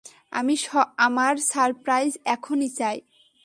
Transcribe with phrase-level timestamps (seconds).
[0.31, 0.55] আমি
[0.97, 2.97] আমার সারপ্রাইজ এখনই চাই।